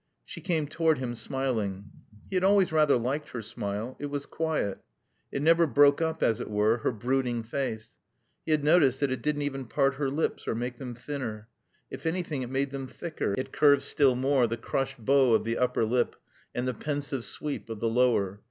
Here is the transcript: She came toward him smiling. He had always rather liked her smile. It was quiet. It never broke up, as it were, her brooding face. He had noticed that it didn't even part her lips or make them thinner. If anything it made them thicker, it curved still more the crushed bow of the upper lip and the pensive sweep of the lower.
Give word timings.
She 0.25 0.41
came 0.41 0.65
toward 0.65 0.97
him 0.97 1.13
smiling. 1.15 1.91
He 2.27 2.35
had 2.35 2.43
always 2.43 2.71
rather 2.71 2.97
liked 2.97 3.29
her 3.29 3.41
smile. 3.43 3.95
It 3.99 4.07
was 4.07 4.25
quiet. 4.25 4.79
It 5.31 5.43
never 5.43 5.67
broke 5.67 6.01
up, 6.01 6.23
as 6.23 6.41
it 6.41 6.49
were, 6.49 6.77
her 6.77 6.91
brooding 6.91 7.43
face. 7.43 7.97
He 8.43 8.51
had 8.51 8.63
noticed 8.63 8.99
that 9.01 9.11
it 9.11 9.21
didn't 9.21 9.43
even 9.43 9.65
part 9.65 9.93
her 9.97 10.09
lips 10.09 10.47
or 10.47 10.55
make 10.55 10.77
them 10.77 10.95
thinner. 10.95 11.49
If 11.91 12.07
anything 12.07 12.41
it 12.41 12.49
made 12.49 12.71
them 12.71 12.87
thicker, 12.87 13.35
it 13.37 13.51
curved 13.53 13.83
still 13.83 14.15
more 14.15 14.47
the 14.47 14.57
crushed 14.57 14.97
bow 15.05 15.35
of 15.35 15.43
the 15.43 15.59
upper 15.59 15.85
lip 15.85 16.15
and 16.55 16.67
the 16.67 16.73
pensive 16.73 17.23
sweep 17.23 17.69
of 17.69 17.79
the 17.79 17.87
lower. 17.87 18.39